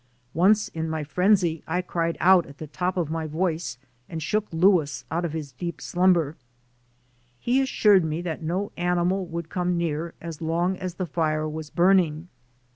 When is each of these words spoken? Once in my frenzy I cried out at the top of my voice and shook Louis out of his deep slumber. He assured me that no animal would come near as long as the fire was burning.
Once 0.33 0.67
in 0.69 0.89
my 0.89 1.03
frenzy 1.03 1.61
I 1.67 1.83
cried 1.83 2.17
out 2.19 2.47
at 2.47 2.57
the 2.57 2.65
top 2.65 2.97
of 2.97 3.11
my 3.11 3.27
voice 3.27 3.77
and 4.09 4.19
shook 4.23 4.47
Louis 4.51 5.05
out 5.11 5.25
of 5.25 5.33
his 5.33 5.51
deep 5.51 5.79
slumber. 5.79 6.35
He 7.39 7.61
assured 7.61 8.03
me 8.03 8.23
that 8.23 8.41
no 8.41 8.71
animal 8.77 9.27
would 9.27 9.49
come 9.49 9.77
near 9.77 10.15
as 10.19 10.41
long 10.41 10.75
as 10.75 10.95
the 10.95 11.05
fire 11.05 11.47
was 11.47 11.69
burning. 11.69 12.29